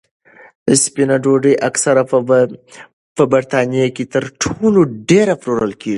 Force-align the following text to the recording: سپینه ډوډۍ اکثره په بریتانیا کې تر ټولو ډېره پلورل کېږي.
سپینه 0.83 1.15
ډوډۍ 1.23 1.53
اکثره 1.69 2.03
په 3.19 3.23
بریتانیا 3.31 3.87
کې 3.95 4.03
تر 4.13 4.23
ټولو 4.41 4.79
ډېره 5.09 5.33
پلورل 5.41 5.73
کېږي. 5.81 5.89